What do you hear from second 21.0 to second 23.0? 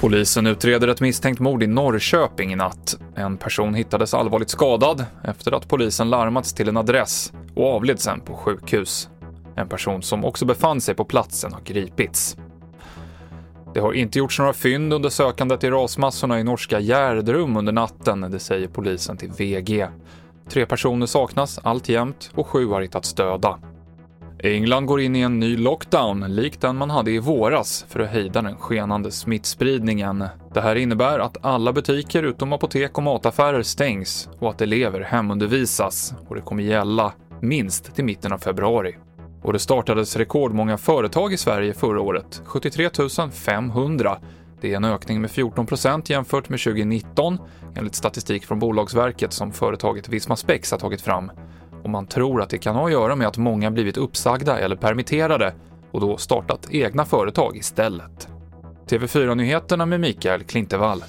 saknas alltjämt och sju har